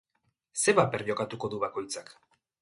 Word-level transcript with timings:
Zer 0.63 0.75
paper 0.79 1.05
jokatu 1.09 1.41
du 1.53 1.61
bakoitzak? 1.65 2.11